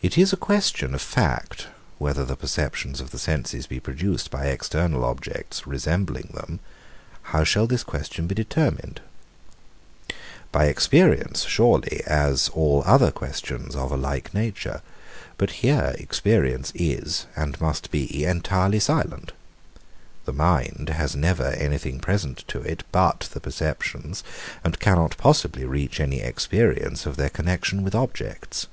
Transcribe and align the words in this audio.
It 0.00 0.16
is 0.16 0.32
a 0.32 0.36
question 0.36 0.94
of 0.94 1.02
fact, 1.02 1.66
whether 1.98 2.24
the 2.24 2.36
perceptions 2.36 3.00
of 3.00 3.10
the 3.10 3.18
senses 3.18 3.66
be 3.66 3.80
produced 3.80 4.30
by 4.30 4.44
external 4.46 5.04
objects, 5.04 5.66
resembling 5.66 6.30
them: 6.32 6.60
how 7.22 7.42
shall 7.42 7.66
this 7.66 7.82
question 7.82 8.28
be 8.28 8.34
determined? 8.36 9.00
By 10.52 10.66
experience 10.66 11.44
surely; 11.46 12.00
as 12.06 12.48
all 12.50 12.84
other 12.86 13.10
questions 13.10 13.74
of 13.74 13.90
a 13.90 13.96
like 13.96 14.32
nature. 14.32 14.82
But 15.36 15.50
here 15.66 15.92
experience 15.98 16.70
is, 16.76 17.26
and 17.34 17.60
must 17.60 17.90
be 17.90 18.22
entirely 18.24 18.78
silent. 18.78 19.32
The 20.26 20.32
mind 20.32 20.90
has 20.90 21.16
never 21.16 21.48
anything 21.54 21.98
present 21.98 22.44
to 22.46 22.60
it 22.60 22.84
but 22.92 23.28
the 23.32 23.40
perceptions, 23.40 24.22
and 24.62 24.78
cannot 24.78 25.16
possibly 25.16 25.64
reach 25.64 25.98
any 25.98 26.20
experience 26.20 27.04
of 27.04 27.16
their 27.16 27.30
connexion 27.30 27.82
with 27.82 27.96
objects. 27.96 28.68